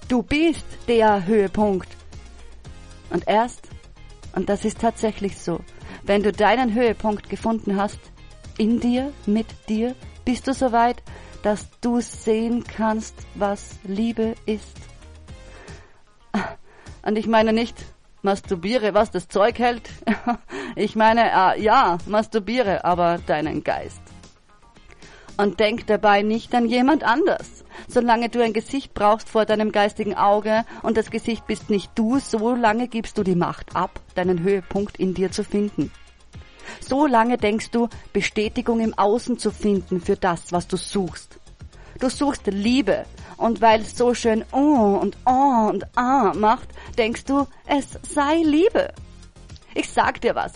Du 0.09 0.23
bist 0.23 0.65
der 0.89 1.25
Höhepunkt. 1.25 1.87
Und 3.09 3.25
erst, 3.25 3.69
und 4.35 4.49
das 4.49 4.65
ist 4.65 4.81
tatsächlich 4.81 5.37
so, 5.37 5.61
wenn 6.03 6.23
du 6.23 6.33
deinen 6.33 6.73
Höhepunkt 6.73 7.29
gefunden 7.29 7.77
hast, 7.77 7.99
in 8.57 8.81
dir, 8.81 9.13
mit 9.25 9.47
dir, 9.69 9.95
bist 10.25 10.45
du 10.47 10.53
so 10.53 10.71
weit, 10.73 11.01
dass 11.47 11.69
du 11.79 12.01
sehen 12.01 12.65
kannst, 12.65 13.15
was 13.35 13.79
Liebe 13.85 14.35
ist. 14.45 14.75
Und 17.03 17.15
ich 17.17 17.25
meine 17.25 17.53
nicht, 17.53 17.85
masturbiere, 18.21 18.93
was 18.93 19.11
das 19.11 19.29
Zeug 19.29 19.57
hält. 19.57 19.89
ich 20.75 20.97
meine, 20.97 21.31
äh, 21.31 21.61
ja, 21.61 21.99
masturbiere, 22.05 22.83
aber 22.83 23.19
deinen 23.27 23.63
Geist. 23.63 24.01
Und 25.37 25.61
denk 25.61 25.87
dabei 25.87 26.21
nicht 26.21 26.53
an 26.53 26.65
jemand 26.65 27.05
anders. 27.05 27.63
Solange 27.87 28.27
du 28.27 28.43
ein 28.43 28.51
Gesicht 28.51 28.93
brauchst 28.93 29.29
vor 29.29 29.45
deinem 29.45 29.71
geistigen 29.71 30.15
Auge 30.15 30.65
und 30.83 30.97
das 30.97 31.11
Gesicht 31.11 31.47
bist 31.47 31.69
nicht 31.69 31.91
du, 31.95 32.19
so 32.19 32.55
lange 32.55 32.89
gibst 32.89 33.17
du 33.17 33.23
die 33.23 33.35
Macht 33.35 33.73
ab, 33.73 34.01
deinen 34.15 34.43
Höhepunkt 34.43 34.97
in 34.97 35.13
dir 35.13 35.31
zu 35.31 35.45
finden. 35.45 35.93
So 36.79 37.05
lange 37.05 37.37
denkst 37.37 37.71
du, 37.71 37.89
Bestätigung 38.13 38.79
im 38.79 38.97
Außen 38.97 39.37
zu 39.37 39.51
finden 39.51 40.01
für 40.01 40.15
das, 40.15 40.51
was 40.51 40.67
du 40.67 40.77
suchst. 40.77 41.39
Du 41.99 42.09
suchst 42.09 42.47
Liebe, 42.47 43.05
und 43.37 43.61
weil 43.61 43.81
es 43.81 43.95
so 43.95 44.13
schön 44.13 44.43
oh 44.51 44.97
und 44.99 45.15
oh 45.25 45.69
und 45.69 45.85
ah 45.95 46.33
macht, 46.35 46.69
denkst 46.97 47.25
du, 47.25 47.47
es 47.65 47.97
sei 48.01 48.41
Liebe. 48.43 48.93
Ich 49.73 49.89
sag 49.89 50.21
dir 50.21 50.35
was. 50.35 50.53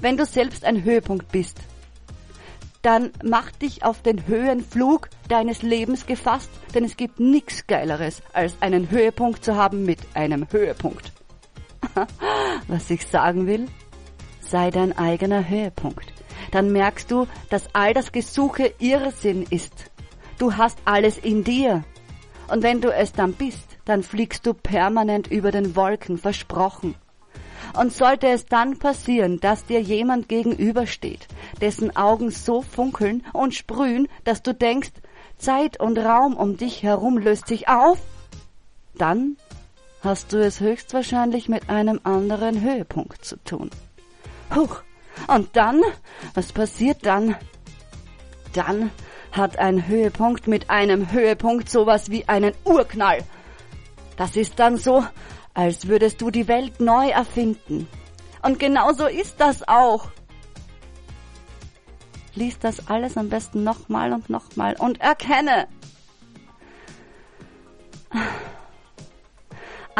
Wenn 0.00 0.16
du 0.16 0.24
selbst 0.24 0.64
ein 0.64 0.84
Höhepunkt 0.84 1.32
bist, 1.32 1.58
dann 2.82 3.10
mach 3.24 3.50
dich 3.50 3.82
auf 3.82 4.02
den 4.02 4.26
Höhenflug 4.26 5.08
deines 5.28 5.62
Lebens 5.62 6.06
gefasst, 6.06 6.50
denn 6.74 6.84
es 6.84 6.96
gibt 6.96 7.18
nichts 7.18 7.66
Geileres, 7.66 8.22
als 8.32 8.54
einen 8.60 8.90
Höhepunkt 8.90 9.44
zu 9.44 9.56
haben 9.56 9.84
mit 9.84 9.98
einem 10.14 10.46
Höhepunkt. 10.50 11.12
Was 12.68 12.90
ich 12.90 13.06
sagen 13.06 13.46
will? 13.46 13.66
Sei 14.50 14.70
dein 14.70 14.96
eigener 14.96 15.46
Höhepunkt. 15.46 16.12
Dann 16.52 16.72
merkst 16.72 17.10
du, 17.10 17.26
dass 17.50 17.74
all 17.74 17.92
das 17.92 18.12
Gesuche 18.12 18.72
Irrsinn 18.78 19.42
ist. 19.50 19.90
Du 20.38 20.56
hast 20.56 20.78
alles 20.86 21.18
in 21.18 21.44
dir. 21.44 21.84
Und 22.50 22.62
wenn 22.62 22.80
du 22.80 22.90
es 22.90 23.12
dann 23.12 23.34
bist, 23.34 23.76
dann 23.84 24.02
fliegst 24.02 24.46
du 24.46 24.54
permanent 24.54 25.26
über 25.26 25.50
den 25.50 25.76
Wolken, 25.76 26.16
versprochen. 26.16 26.94
Und 27.74 27.92
sollte 27.92 28.28
es 28.28 28.46
dann 28.46 28.78
passieren, 28.78 29.38
dass 29.40 29.66
dir 29.66 29.82
jemand 29.82 30.30
gegenübersteht, 30.30 31.28
dessen 31.60 31.94
Augen 31.94 32.30
so 32.30 32.62
funkeln 32.62 33.26
und 33.34 33.54
sprühen, 33.54 34.08
dass 34.24 34.42
du 34.42 34.54
denkst, 34.54 34.92
Zeit 35.36 35.78
und 35.78 35.98
Raum 35.98 36.34
um 36.34 36.56
dich 36.56 36.82
herum 36.82 37.18
löst 37.18 37.48
sich 37.48 37.68
auf, 37.68 37.98
dann 38.94 39.36
hast 40.02 40.32
du 40.32 40.38
es 40.38 40.60
höchstwahrscheinlich 40.60 41.50
mit 41.50 41.68
einem 41.68 42.00
anderen 42.02 42.62
Höhepunkt 42.62 43.24
zu 43.24 43.36
tun. 43.44 43.70
Huch, 44.54 44.82
und 45.26 45.56
dann, 45.56 45.82
was 46.34 46.52
passiert 46.52 47.04
dann? 47.04 47.36
Dann 48.52 48.90
hat 49.32 49.58
ein 49.58 49.86
Höhepunkt 49.86 50.46
mit 50.46 50.70
einem 50.70 51.12
Höhepunkt 51.12 51.68
sowas 51.68 52.10
wie 52.10 52.28
einen 52.28 52.54
Urknall. 52.64 53.18
Das 54.16 54.36
ist 54.36 54.58
dann 54.58 54.76
so, 54.76 55.04
als 55.54 55.88
würdest 55.88 56.20
du 56.20 56.30
die 56.30 56.48
Welt 56.48 56.80
neu 56.80 57.08
erfinden. 57.08 57.88
Und 58.42 58.58
genau 58.58 58.92
so 58.92 59.06
ist 59.06 59.40
das 59.40 59.66
auch. 59.66 60.08
Lies 62.34 62.58
das 62.58 62.88
alles 62.88 63.16
am 63.16 63.28
besten 63.28 63.64
nochmal 63.64 64.12
und 64.12 64.30
nochmal 64.30 64.76
und 64.78 65.00
erkenne. 65.00 65.66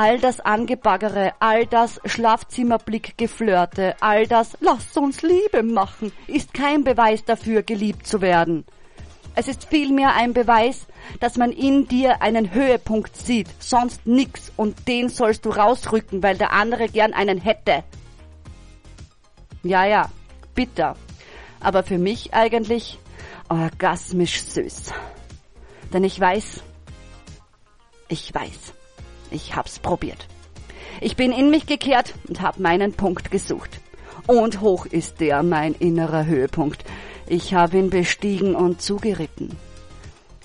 All 0.00 0.20
das 0.20 0.38
Angebaggere, 0.38 1.32
all 1.40 1.66
das 1.66 2.00
Schlafzimmerblickgeflirte, 2.04 3.96
all 3.98 4.28
das 4.28 4.56
Lass 4.60 4.96
uns 4.96 5.22
Liebe 5.22 5.64
machen, 5.64 6.12
ist 6.28 6.54
kein 6.54 6.84
Beweis 6.84 7.24
dafür, 7.24 7.64
geliebt 7.64 8.06
zu 8.06 8.20
werden. 8.20 8.64
Es 9.34 9.48
ist 9.48 9.64
vielmehr 9.64 10.14
ein 10.14 10.34
Beweis, 10.34 10.86
dass 11.18 11.36
man 11.36 11.50
in 11.50 11.88
dir 11.88 12.22
einen 12.22 12.54
Höhepunkt 12.54 13.16
sieht, 13.16 13.48
sonst 13.58 14.06
nix 14.06 14.52
und 14.56 14.86
den 14.86 15.08
sollst 15.08 15.44
du 15.44 15.50
rausrücken, 15.50 16.22
weil 16.22 16.38
der 16.38 16.52
andere 16.52 16.86
gern 16.86 17.12
einen 17.12 17.40
hätte. 17.40 17.82
Ja, 19.64 19.84
ja, 19.84 20.10
bitter. 20.54 20.94
Aber 21.58 21.82
für 21.82 21.98
mich 21.98 22.32
eigentlich 22.34 23.00
orgasmisch 23.48 24.44
süß. 24.44 24.92
Denn 25.92 26.04
ich 26.04 26.20
weiß, 26.20 26.62
ich 28.06 28.32
weiß, 28.32 28.74
ich 29.30 29.56
hab's 29.56 29.78
probiert. 29.78 30.26
Ich 31.00 31.16
bin 31.16 31.32
in 31.32 31.50
mich 31.50 31.66
gekehrt 31.66 32.14
und 32.28 32.40
hab 32.40 32.58
meinen 32.58 32.92
Punkt 32.92 33.30
gesucht. 33.30 33.80
Und 34.26 34.60
hoch 34.60 34.86
ist 34.86 35.20
der 35.20 35.42
mein 35.42 35.74
innerer 35.74 36.26
Höhepunkt. 36.26 36.84
Ich 37.26 37.54
habe 37.54 37.78
ihn 37.78 37.90
bestiegen 37.90 38.54
und 38.54 38.82
zugeritten. 38.82 39.56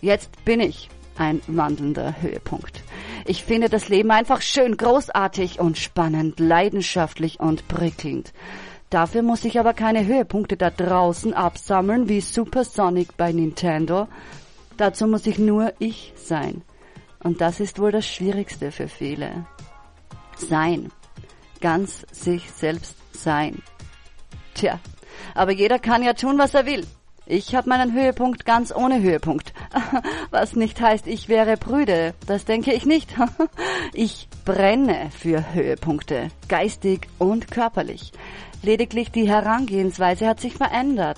Jetzt 0.02 0.44
bin 0.46 0.60
ich 0.60 0.90
ein 1.18 1.42
wandelnder 1.48 2.22
Höhepunkt. 2.22 2.84
Ich 3.26 3.44
finde 3.44 3.70
das 3.70 3.90
Leben 3.90 4.12
einfach 4.12 4.42
schön, 4.42 4.78
großartig 4.78 5.60
und 5.60 5.78
spannend, 5.78 6.40
leidenschaftlich 6.40 7.40
und 7.40 7.68
prickelnd. 7.68 8.34
Dafür 8.90 9.24
muss 9.24 9.46
ich 9.46 9.60
aber 9.60 9.74
keine 9.74 10.06
Höhepunkte 10.06 10.58
da 10.58 10.70
draußen 10.70 11.34
absammeln 11.34 12.10
wie 12.10 12.22
Supersonic 12.22 13.18
bei 13.18 13.32
Nintendo. 13.32 14.08
Dazu 14.78 15.08
muss 15.08 15.26
ich 15.26 15.40
nur 15.40 15.74
ich 15.80 16.14
sein. 16.16 16.62
Und 17.24 17.42
das 17.42 17.60
ist 17.60 17.80
wohl 17.80 17.92
das 17.92 18.06
Schwierigste 18.06 18.72
für 18.72 18.88
viele. 18.88 19.46
Sein. 20.38 20.92
Ganz 21.62 22.06
sich 22.12 22.52
selbst 22.52 22.96
sein. 23.14 23.62
Tja, 24.54 24.80
aber 25.34 25.52
jeder 25.52 25.80
kann 25.80 26.04
ja 26.04 26.14
tun, 26.14 26.38
was 26.38 26.54
er 26.54 26.66
will. 26.66 26.86
Ich 27.26 27.56
habe 27.56 27.70
meinen 27.70 27.94
Höhepunkt 27.94 28.46
ganz 28.46 28.76
ohne 28.76 29.02
Höhepunkt. 29.02 29.54
Was 30.32 30.58
nicht 30.58 30.82
heißt, 30.82 31.08
ich 31.08 31.30
wäre 31.30 31.56
prüde. 31.56 32.14
Das 32.28 32.44
denke 32.44 32.74
ich 32.74 32.86
nicht. 32.86 33.14
Ich 33.94 34.28
brenne 34.44 35.10
für 35.18 35.54
Höhepunkte, 35.54 36.30
geistig 36.50 37.08
und 37.20 37.52
körperlich. 37.52 38.12
Lediglich 38.62 39.12
die 39.12 39.30
Herangehensweise 39.30 40.28
hat 40.28 40.42
sich 40.42 40.54
verändert. 40.54 41.18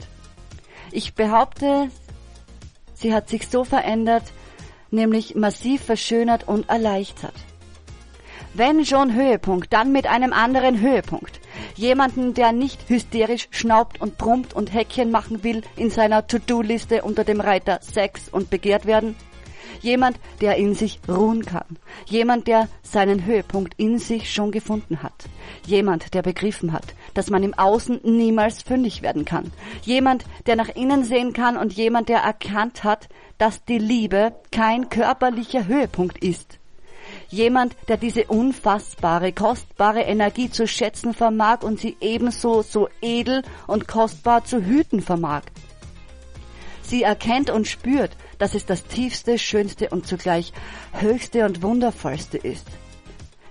Ich 0.91 1.15
behaupte, 1.15 1.89
sie 2.93 3.13
hat 3.13 3.29
sich 3.29 3.47
so 3.47 3.63
verändert, 3.63 4.23
nämlich 4.95 5.35
massiv 5.35 5.83
verschönert 5.83 6.47
und 6.47 6.69
erleichtert. 6.69 7.35
Wenn 8.53 8.85
schon 8.85 9.13
Höhepunkt, 9.13 9.73
dann 9.73 9.91
mit 9.91 10.07
einem 10.07 10.31
anderen 10.31 10.79
Höhepunkt. 10.79 11.41
Jemanden, 11.75 12.33
der 12.33 12.53
nicht 12.53 12.87
hysterisch 12.87 13.49
schnaubt 13.51 13.99
und 13.99 14.17
brummt 14.17 14.53
und 14.53 14.73
Häkchen 14.73 15.11
machen 15.11 15.43
will 15.43 15.61
in 15.75 15.89
seiner 15.89 16.25
To-Do-Liste 16.25 17.01
unter 17.01 17.25
dem 17.25 17.41
Reiter 17.41 17.79
Sex 17.81 18.29
und 18.29 18.49
begehrt 18.49 18.85
werden. 18.85 19.15
Jemand, 19.85 20.19
der 20.41 20.55
in 20.55 20.73
sich 20.73 20.99
ruhen 21.07 21.45
kann. 21.45 21.77
Jemand, 22.07 22.47
der 22.47 22.69
seinen 22.81 23.23
Höhepunkt 23.23 23.75
in 23.77 23.99
sich 23.99 24.33
schon 24.33 24.51
gefunden 24.51 25.03
hat. 25.03 25.25
Jemand, 25.67 26.15
der 26.15 26.23
begriffen 26.23 26.73
hat, 26.73 26.95
dass 27.13 27.29
man 27.29 27.43
im 27.43 27.53
Außen 27.53 27.99
niemals 28.03 28.63
fündig 28.63 29.03
werden 29.03 29.25
kann. 29.25 29.51
Jemand, 29.83 30.25
der 30.47 30.55
nach 30.55 30.69
innen 30.69 31.03
sehen 31.03 31.33
kann 31.33 31.55
und 31.55 31.71
jemand, 31.73 32.09
der 32.09 32.21
erkannt 32.21 32.83
hat, 32.83 33.09
dass 33.37 33.63
die 33.63 33.77
Liebe 33.77 34.33
kein 34.51 34.89
körperlicher 34.89 35.67
Höhepunkt 35.67 36.17
ist. 36.17 36.57
Jemand, 37.29 37.75
der 37.87 37.97
diese 37.97 38.25
unfassbare, 38.25 39.33
kostbare 39.33 40.01
Energie 40.01 40.49
zu 40.49 40.67
schätzen 40.67 41.13
vermag 41.13 41.61
und 41.61 41.79
sie 41.79 41.95
ebenso 42.01 42.63
so 42.63 42.89
edel 43.03 43.43
und 43.67 43.87
kostbar 43.87 44.45
zu 44.45 44.65
hüten 44.65 45.01
vermag. 45.01 45.43
Sie 46.81 47.03
erkennt 47.03 47.49
und 47.49 47.67
spürt, 47.67 48.11
dass 48.37 48.55
es 48.55 48.65
das 48.65 48.85
tiefste, 48.85 49.37
schönste 49.37 49.89
und 49.89 50.07
zugleich 50.07 50.53
höchste 50.93 51.45
und 51.45 51.61
wundervollste 51.61 52.37
ist. 52.37 52.67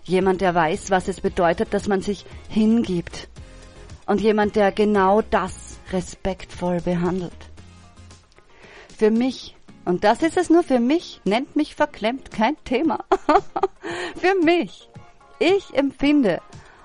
Jemand, 0.05 0.41
der 0.41 0.55
weiß, 0.55 0.91
was 0.91 1.09
es 1.09 1.21
bedeutet, 1.21 1.73
dass 1.73 1.89
man 1.89 2.03
sich 2.03 2.27
hingibt. 2.49 3.29
Und 4.07 4.21
jemand, 4.21 4.55
der 4.57 4.71
genau 4.71 5.23
das 5.23 5.79
respektvoll 5.93 6.81
behandelt. 6.81 7.33
Für 8.97 9.11
mich 9.11 9.55
und 9.85 10.05
das 10.05 10.23
ist 10.23 10.37
es 10.37 10.51
nur 10.51 10.63
für 10.63 10.81
mich. 10.81 11.21
Nennt 11.25 11.57
mich 11.57 11.75
verklemmt, 11.75 12.31
kein 12.31 12.57
Thema. 12.65 13.05
für 14.17 14.35
mich. 14.43 14.89
Ich 15.39 15.75
empfinde. 15.75 16.41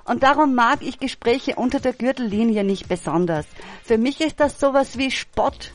Und 0.06 0.24
darum 0.24 0.56
mag 0.56 0.80
ich 0.82 1.00
Gespräche 1.00 1.56
unter 1.56 1.80
der 1.80 1.94
Gürtellinie 1.94 2.64
nicht 2.64 2.90
besonders. 2.90 3.46
Für 3.84 3.98
mich 3.98 4.22
ist 4.22 4.40
das 4.40 4.60
sowas 4.60 4.98
wie 4.98 5.12
Spott, 5.12 5.72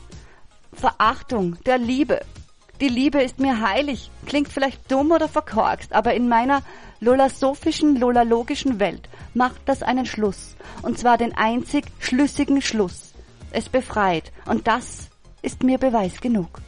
Verachtung 0.75 1.57
der 1.65 1.77
Liebe. 1.77 2.21
Die 2.81 2.89
Liebe 2.89 3.21
ist 3.21 3.39
mir 3.39 3.61
heilig. 3.61 4.11
Klingt 4.25 4.49
vielleicht 4.49 4.91
dumm 4.91 5.11
oder 5.11 5.27
verkorkst, 5.27 5.93
aber 5.93 6.13
in 6.13 6.27
meiner 6.27 6.61
lolasophischen, 6.99 7.95
lolalogischen 7.97 8.79
Welt 8.79 9.07
macht 9.33 9.61
das 9.65 9.81
einen 9.81 10.05
Schluss. 10.05 10.55
Und 10.81 10.99
zwar 10.99 11.17
den 11.17 11.35
einzig 11.35 11.85
schlüssigen 11.99 12.61
Schluss. 12.61 13.13
Es 13.51 13.69
befreit. 13.69 14.31
Und 14.45 14.67
das 14.67 15.09
ist 15.41 15.63
mir 15.63 15.77
Beweis 15.77 16.19
genug. 16.19 16.61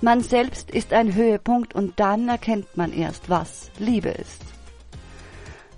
Man 0.00 0.22
selbst 0.22 0.70
ist 0.70 0.94
ein 0.94 1.14
Höhepunkt 1.14 1.74
und 1.74 2.00
dann 2.00 2.28
erkennt 2.28 2.74
man 2.76 2.92
erst, 2.92 3.28
was 3.28 3.70
Liebe 3.78 4.08
ist. 4.08 4.40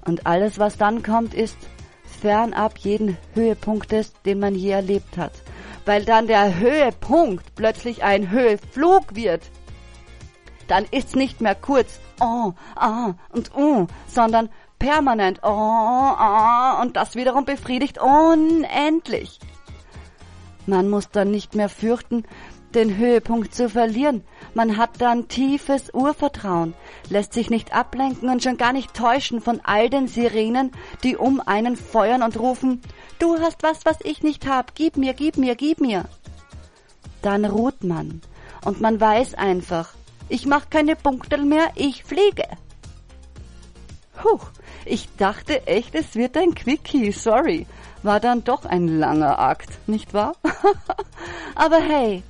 Und 0.04 0.26
alles, 0.26 0.61
was 0.61 0.76
dann 0.76 1.02
kommt, 1.02 1.35
ist 1.35 1.56
fernab 2.21 2.78
jeden 2.78 3.16
Höhepunktes, 3.35 4.12
den 4.25 4.38
man 4.38 4.54
je 4.54 4.71
erlebt 4.71 5.16
hat. 5.16 5.32
Weil 5.85 6.05
dann 6.05 6.27
der 6.27 6.59
Höhepunkt 6.59 7.55
plötzlich 7.55 8.05
ein 8.05 8.31
Höheflug 8.31 9.15
wird. 9.15 9.43
Dann 10.69 10.87
ist's 10.91 11.15
nicht 11.15 11.41
mehr 11.41 11.55
kurz 11.55 11.99
oh, 12.21 12.53
ah 12.77 13.15
und 13.31 13.55
uh, 13.57 13.87
sondern 14.07 14.49
permanent 14.79 15.41
oh, 15.43 15.49
ah 15.49 16.81
und 16.81 16.97
das 16.97 17.15
wiederum 17.15 17.45
befriedigt 17.45 17.99
unendlich. 18.01 19.39
Man 20.67 20.89
muss 20.89 21.11
dann 21.11 21.31
nicht 21.31 21.55
mehr 21.55 21.69
fürchten, 21.69 22.25
den 22.75 22.97
Höhepunkt 22.97 23.55
zu 23.55 23.69
verlieren. 23.69 24.25
Man 24.55 24.76
hat 24.76 25.00
dann 25.00 25.29
tiefes 25.29 25.93
Urvertrauen, 25.93 26.75
lässt 27.09 27.33
sich 27.33 27.50
nicht 27.50 27.75
ablenken 27.75 28.29
und 28.29 28.43
schon 28.43 28.57
gar 28.57 28.73
nicht 28.73 28.95
täuschen 28.95 29.41
von 29.41 29.61
all 29.62 29.91
den 29.91 30.09
Sirenen, 30.09 30.73
die 31.02 31.17
um 31.17 31.41
einen 31.41 31.76
feuern 31.76 32.23
und 32.23 32.38
rufen, 32.38 32.81
du 33.19 33.38
hast 33.38 33.62
was, 33.62 33.85
was 33.85 33.99
ich 34.02 34.23
nicht 34.23 34.47
hab, 34.47 34.75
gib 34.75 34.97
mir, 34.97 35.14
gib 35.14 35.37
mir, 35.37 35.55
gib 35.55 35.81
mir. 35.81 36.05
Dann 37.23 37.45
ruht 37.45 37.85
man 37.85 38.21
und 38.64 38.81
man 38.81 39.00
weiß 39.00 39.35
einfach, 39.35 39.95
ich 40.29 40.47
mach 40.47 40.71
keine 40.71 40.97
Punktel 40.97 41.45
mehr, 41.45 41.71
ich 41.76 42.05
fliege. 42.05 42.47
Huch, 44.25 44.50
ich 44.85 45.09
dachte 45.17 45.67
echt, 45.67 45.95
es 45.95 46.14
wird 46.14 46.37
ein 46.37 46.55
Quickie, 46.55 47.12
sorry. 47.12 47.67
War 48.02 48.19
dann 48.19 48.43
doch 48.43 48.64
ein 48.64 48.88
langer 48.99 49.38
Akt, 49.38 49.87
nicht 49.87 50.12
wahr? 50.12 50.35
Aber 51.55 51.76
hey, 51.76 52.23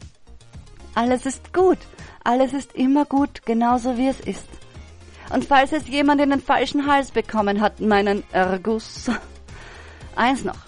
alles 0.94 1.26
ist 1.26 1.52
gut. 1.52 1.78
Alles 2.24 2.52
ist 2.52 2.74
immer 2.74 3.04
gut, 3.04 3.44
genauso 3.44 3.96
wie 3.96 4.08
es 4.08 4.20
ist. 4.20 4.48
Und 5.32 5.44
falls 5.44 5.72
es 5.72 5.88
jemand 5.88 6.20
in 6.20 6.30
den 6.30 6.40
falschen 6.40 6.86
Hals 6.86 7.10
bekommen 7.10 7.60
hat, 7.60 7.80
meinen 7.80 8.22
Erguss. 8.32 9.10
Eins 10.16 10.44
noch. 10.44 10.58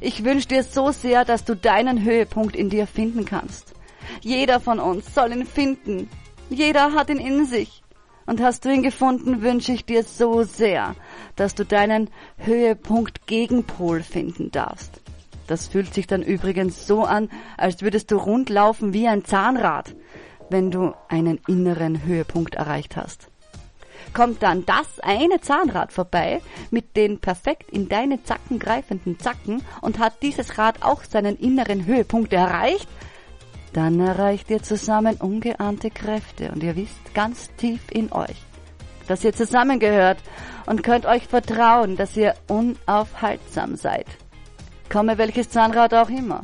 Ich 0.00 0.24
wünsche 0.24 0.48
dir 0.48 0.62
so 0.62 0.92
sehr, 0.92 1.24
dass 1.24 1.44
du 1.44 1.56
deinen 1.56 2.04
Höhepunkt 2.04 2.54
in 2.54 2.70
dir 2.70 2.86
finden 2.86 3.24
kannst. 3.24 3.74
Jeder 4.20 4.60
von 4.60 4.78
uns 4.78 5.12
soll 5.14 5.32
ihn 5.32 5.46
finden. 5.46 6.08
Jeder 6.50 6.92
hat 6.92 7.10
ihn 7.10 7.18
in 7.18 7.46
sich. 7.46 7.82
Und 8.26 8.40
hast 8.40 8.64
du 8.64 8.72
ihn 8.72 8.82
gefunden, 8.82 9.42
wünsche 9.42 9.72
ich 9.72 9.84
dir 9.84 10.02
so 10.02 10.42
sehr, 10.42 10.96
dass 11.36 11.54
du 11.54 11.64
deinen 11.64 12.10
Höhepunkt 12.38 13.26
Gegenpol 13.26 14.02
finden 14.02 14.50
darfst. 14.50 15.00
Das 15.46 15.68
fühlt 15.68 15.94
sich 15.94 16.06
dann 16.06 16.22
übrigens 16.22 16.86
so 16.86 17.04
an, 17.04 17.28
als 17.56 17.82
würdest 17.82 18.10
du 18.10 18.16
rundlaufen 18.16 18.92
wie 18.92 19.06
ein 19.06 19.24
Zahnrad, 19.24 19.94
wenn 20.50 20.70
du 20.70 20.94
einen 21.08 21.40
inneren 21.46 22.04
Höhepunkt 22.04 22.56
erreicht 22.56 22.96
hast. 22.96 23.28
Kommt 24.12 24.42
dann 24.42 24.64
das 24.64 25.00
eine 25.00 25.40
Zahnrad 25.40 25.92
vorbei 25.92 26.40
mit 26.70 26.96
den 26.96 27.18
perfekt 27.18 27.70
in 27.70 27.88
deine 27.88 28.22
Zacken 28.22 28.58
greifenden 28.58 29.18
Zacken 29.18 29.62
und 29.82 29.98
hat 29.98 30.22
dieses 30.22 30.58
Rad 30.58 30.82
auch 30.82 31.04
seinen 31.04 31.36
inneren 31.36 31.86
Höhepunkt 31.86 32.32
erreicht, 32.32 32.88
dann 33.72 34.00
erreicht 34.00 34.48
ihr 34.50 34.62
zusammen 34.62 35.16
ungeahnte 35.16 35.90
Kräfte 35.90 36.50
und 36.50 36.62
ihr 36.62 36.76
wisst 36.76 37.14
ganz 37.14 37.50
tief 37.56 37.80
in 37.90 38.10
euch, 38.10 38.42
dass 39.06 39.22
ihr 39.22 39.34
zusammengehört 39.34 40.18
und 40.64 40.82
könnt 40.82 41.04
euch 41.04 41.26
vertrauen, 41.26 41.96
dass 41.96 42.16
ihr 42.16 42.34
unaufhaltsam 42.48 43.76
seid 43.76 44.06
komme 44.88 45.18
welches 45.18 45.50
Zahnrad 45.50 45.94
auch 45.94 46.08
immer. 46.08 46.42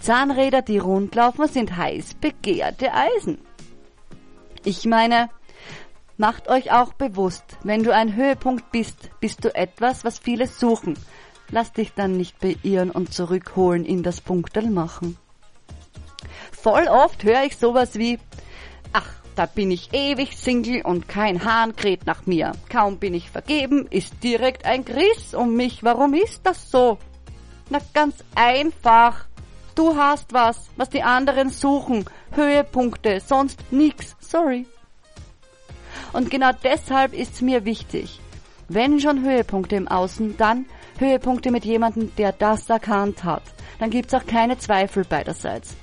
Zahnräder, 0.00 0.62
die 0.62 0.78
rundlaufen, 0.78 1.48
sind 1.48 1.76
heiß 1.76 2.14
begehrte 2.14 2.92
Eisen. 2.92 3.38
Ich 4.64 4.84
meine, 4.84 5.30
macht 6.16 6.48
euch 6.48 6.72
auch 6.72 6.92
bewusst, 6.92 7.44
wenn 7.62 7.82
du 7.82 7.94
ein 7.94 8.14
Höhepunkt 8.14 8.70
bist, 8.70 9.10
bist 9.20 9.44
du 9.44 9.54
etwas, 9.54 10.04
was 10.04 10.18
viele 10.18 10.46
suchen. 10.46 10.94
Lass 11.50 11.72
dich 11.72 11.92
dann 11.94 12.16
nicht 12.16 12.38
beirren 12.38 12.90
und 12.90 13.12
zurückholen 13.12 13.84
in 13.84 14.02
das 14.02 14.20
Punktel 14.20 14.70
machen. 14.70 15.16
Voll 16.52 16.86
oft 16.88 17.24
höre 17.24 17.44
ich 17.44 17.56
sowas 17.56 17.98
wie, 17.98 18.18
ach, 18.92 19.08
da 19.36 19.46
bin 19.46 19.70
ich 19.70 19.92
ewig 19.92 20.36
Single 20.36 20.82
und 20.82 21.08
kein 21.08 21.44
Hahn 21.44 21.76
kräht 21.76 22.06
nach 22.06 22.26
mir. 22.26 22.52
Kaum 22.68 22.98
bin 22.98 23.14
ich 23.14 23.30
vergeben, 23.30 23.86
ist 23.88 24.22
direkt 24.22 24.64
ein 24.64 24.84
Griss 24.84 25.34
um 25.34 25.56
mich. 25.56 25.82
Warum 25.82 26.14
ist 26.14 26.40
das 26.44 26.70
so? 26.70 26.98
Na 27.70 27.78
ganz 27.92 28.16
einfach. 28.34 29.24
Du 29.74 29.96
hast 29.96 30.32
was, 30.32 30.68
was 30.76 30.90
die 30.90 31.02
anderen 31.02 31.50
suchen. 31.50 32.04
Höhepunkte, 32.32 33.20
sonst 33.20 33.60
nix. 33.72 34.14
Sorry. 34.20 34.66
Und 36.12 36.30
genau 36.30 36.50
deshalb 36.62 37.12
ist's 37.12 37.40
mir 37.40 37.64
wichtig. 37.64 38.20
Wenn 38.68 39.00
schon 39.00 39.22
Höhepunkte 39.22 39.76
im 39.76 39.88
Außen, 39.88 40.36
dann 40.36 40.66
Höhepunkte 40.98 41.50
mit 41.50 41.64
jemandem, 41.64 42.14
der 42.16 42.32
das 42.32 42.70
erkannt 42.70 43.24
hat. 43.24 43.42
Dann 43.78 43.90
gibt's 43.90 44.14
auch 44.14 44.26
keine 44.26 44.58
Zweifel 44.58 45.04
beiderseits. 45.04 45.74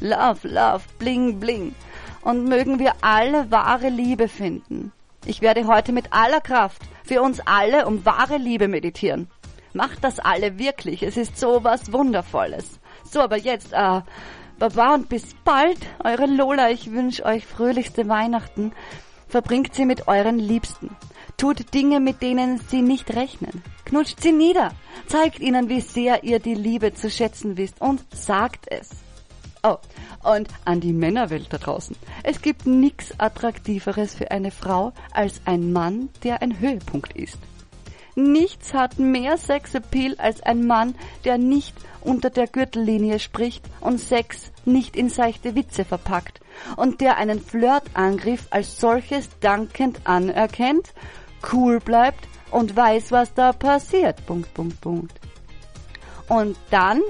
Love, 0.00 0.48
love, 0.48 0.84
bling, 0.98 1.38
bling. 1.38 1.74
Und 2.22 2.48
mögen 2.48 2.78
wir 2.78 2.94
alle 3.02 3.50
wahre 3.50 3.88
Liebe 3.88 4.28
finden. 4.28 4.92
Ich 5.24 5.42
werde 5.42 5.66
heute 5.66 5.92
mit 5.92 6.12
aller 6.12 6.40
Kraft 6.40 6.82
für 7.04 7.22
uns 7.22 7.40
alle 7.44 7.86
um 7.86 8.04
wahre 8.04 8.36
Liebe 8.36 8.68
meditieren. 8.68 9.28
Macht 9.76 10.02
das 10.04 10.18
alle 10.18 10.58
wirklich. 10.58 11.02
Es 11.02 11.16
ist 11.16 11.38
so 11.38 11.62
was 11.62 11.92
Wundervolles. 11.92 12.80
So, 13.04 13.20
aber 13.20 13.36
jetzt, 13.36 13.72
äh, 13.72 14.00
Baba 14.58 14.94
und 14.94 15.10
bis 15.10 15.34
bald. 15.44 15.78
Eure 16.02 16.24
Lola, 16.24 16.70
ich 16.70 16.90
wünsche 16.90 17.26
euch 17.26 17.44
fröhlichste 17.44 18.08
Weihnachten. 18.08 18.72
Verbringt 19.28 19.74
sie 19.74 19.84
mit 19.84 20.08
euren 20.08 20.38
Liebsten. 20.38 20.96
Tut 21.36 21.74
Dinge, 21.74 22.00
mit 22.00 22.22
denen 22.22 22.58
sie 22.58 22.80
nicht 22.80 23.14
rechnen. 23.14 23.62
Knutscht 23.84 24.22
sie 24.22 24.32
nieder. 24.32 24.70
Zeigt 25.08 25.40
ihnen, 25.40 25.68
wie 25.68 25.82
sehr 25.82 26.24
ihr 26.24 26.38
die 26.38 26.54
Liebe 26.54 26.94
zu 26.94 27.10
schätzen 27.10 27.58
wisst 27.58 27.78
und 27.82 28.02
sagt 28.14 28.64
es. 28.70 28.88
Oh, 29.62 29.76
und 30.22 30.48
an 30.64 30.80
die 30.80 30.94
Männerwelt 30.94 31.52
da 31.52 31.58
draußen. 31.58 31.96
Es 32.22 32.40
gibt 32.40 32.64
nichts 32.64 33.18
Attraktiveres 33.20 34.14
für 34.14 34.30
eine 34.30 34.50
Frau 34.50 34.92
als 35.12 35.42
ein 35.44 35.72
Mann, 35.72 36.08
der 36.24 36.40
ein 36.40 36.60
Höhepunkt 36.60 37.12
ist. 37.14 37.38
Nichts 38.16 38.74
hat 38.74 38.98
mehr 38.98 39.36
Sexappeal 39.36 40.16
als 40.18 40.42
ein 40.42 40.66
Mann, 40.66 40.94
der 41.24 41.38
nicht 41.38 41.76
unter 42.00 42.30
der 42.30 42.46
Gürtellinie 42.46 43.18
spricht 43.18 43.64
und 43.80 43.98
Sex 43.98 44.50
nicht 44.64 44.96
in 44.96 45.10
seichte 45.10 45.54
Witze 45.54 45.84
verpackt 45.84 46.40
und 46.76 47.00
der 47.00 47.18
einen 47.18 47.40
Flirtangriff 47.40 48.46
als 48.50 48.80
solches 48.80 49.28
dankend 49.40 50.00
anerkennt, 50.04 50.94
cool 51.52 51.78
bleibt 51.78 52.26
und 52.50 52.74
weiß, 52.74 53.12
was 53.12 53.34
da 53.34 53.52
passiert. 53.52 54.24
Punkt, 54.26 54.52
Punkt, 54.54 54.80
Punkt. 54.80 55.20
Und 56.28 56.56
dann 56.70 57.02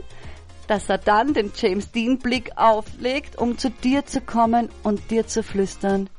dass 0.67 0.89
er 0.89 0.99
dann 0.99 1.35
den 1.35 1.53
James 1.55 1.93
Dean 1.93 2.19
Blick 2.19 2.51
auflegt, 2.57 3.39
um 3.39 3.59
zu 3.59 3.71
dir 3.71 4.05
zu 4.07 4.21
kommen 4.21 4.69
und 4.83 5.11
dir 5.11 5.27
zu 5.27 5.43
flüstern, 5.43 6.11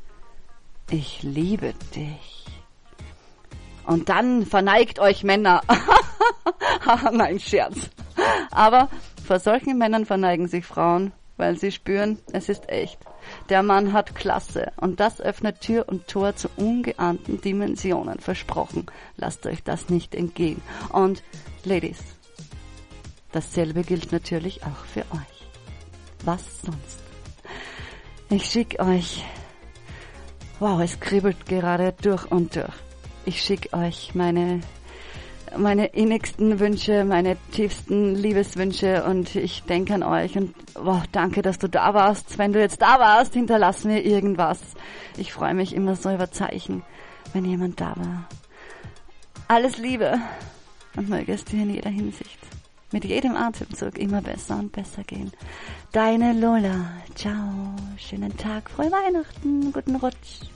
ich 0.89 1.21
liebe 1.23 1.73
dich. 1.95 2.36
Und 3.87 4.09
dann 4.09 4.45
verneigt 4.45 4.99
euch 4.99 5.23
Männer. 5.23 5.61
Nein, 7.11 7.39
Scherz. 7.39 7.89
Aber 8.51 8.89
vor 9.25 9.39
solchen 9.39 9.77
Männern 9.77 10.05
verneigen 10.05 10.49
sich 10.49 10.65
Frauen, 10.65 11.13
weil 11.37 11.57
sie 11.57 11.71
spüren, 11.71 12.19
es 12.33 12.49
ist 12.49 12.67
echt. 12.67 12.99
Der 13.47 13.63
Mann 13.63 13.93
hat 13.93 14.13
Klasse 14.13 14.73
und 14.75 14.99
das 14.99 15.21
öffnet 15.21 15.61
Tür 15.61 15.85
und 15.87 16.07
Tor 16.07 16.35
zu 16.35 16.49
ungeahnten 16.57 17.39
Dimensionen. 17.39 18.19
Versprochen, 18.19 18.87
lasst 19.15 19.45
euch 19.45 19.63
das 19.63 19.87
nicht 19.87 20.13
entgehen. 20.15 20.61
Und 20.91 21.23
Ladies, 21.63 21.99
dasselbe 23.31 23.83
gilt 23.83 24.11
natürlich 24.11 24.63
auch 24.63 24.85
für 24.85 25.01
euch. 25.15 25.47
Was 26.25 26.61
sonst? 26.61 27.03
Ich 28.29 28.43
schick 28.43 28.81
euch, 28.81 29.23
wow, 30.59 30.81
es 30.81 30.99
kribbelt 30.99 31.45
gerade 31.45 31.93
durch 32.01 32.29
und 32.29 32.53
durch. 32.57 32.86
Ich 33.27 33.41
schick 33.41 33.73
euch 33.73 34.15
meine 34.15 34.61
meine 35.57 35.87
innigsten 35.87 36.61
Wünsche, 36.61 37.03
meine 37.03 37.35
tiefsten 37.51 38.15
Liebeswünsche 38.15 39.03
und 39.03 39.35
ich 39.35 39.63
denke 39.63 39.93
an 39.93 40.03
euch 40.03 40.37
und 40.37 40.55
wow, 40.75 41.03
danke, 41.11 41.41
dass 41.41 41.57
du 41.57 41.67
da 41.67 41.93
warst. 41.93 42.37
Wenn 42.37 42.53
du 42.53 42.61
jetzt 42.61 42.81
da 42.81 42.99
warst, 42.99 43.33
hinterlass 43.33 43.83
mir 43.83 44.05
irgendwas. 44.05 44.59
Ich 45.17 45.33
freue 45.33 45.53
mich 45.53 45.75
immer 45.75 45.97
so 45.97 46.09
über 46.09 46.31
Zeichen, 46.31 46.83
wenn 47.33 47.43
jemand 47.43 47.81
da 47.81 47.97
war. 47.97 48.29
Alles 49.49 49.77
Liebe 49.77 50.19
und 50.95 51.09
möge 51.09 51.33
es 51.33 51.43
dir 51.43 51.63
in 51.63 51.73
jeder 51.73 51.89
Hinsicht 51.89 52.39
mit 52.93 53.03
jedem 53.03 53.35
Atemzug 53.35 53.97
immer 53.97 54.21
besser 54.21 54.57
und 54.57 54.71
besser 54.71 55.03
gehen. 55.03 55.33
Deine 55.91 56.31
Lola. 56.31 56.93
Ciao. 57.15 57.75
Schönen 57.97 58.35
Tag. 58.37 58.69
Frohe 58.69 58.89
Weihnachten. 58.89 59.73
Guten 59.73 59.97
Rutsch. 59.97 60.47